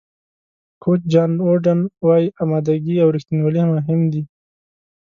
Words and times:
کوچ 0.83 0.99
جان 1.11 1.31
ووډن 1.45 1.79
وایي 2.05 2.27
آمادګي 2.43 2.95
او 3.03 3.07
رښتینولي 3.15 3.61
مهم 3.73 3.99
دي. 4.11 4.21